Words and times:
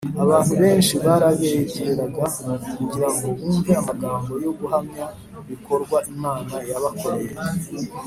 abantu 0.23 0.53
benshi 0.63 0.93
barabegeraga 1.05 2.23
kugira 2.75 3.07
ngo 3.15 3.27
bumve 3.37 3.71
amagambo 3.81 4.31
yo 4.45 4.51
guhamya 4.59 5.05
ibikorwa 5.41 5.97
imana 6.13 6.55
yabakoreye 6.69 7.33